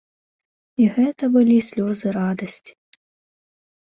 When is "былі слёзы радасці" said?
1.35-2.73